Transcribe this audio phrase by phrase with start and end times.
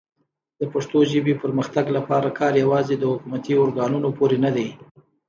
[0.59, 4.69] د پښتو ژبې پرمختګ لپاره کار یوازې د حکومتي ارګانونو پورې نه دی.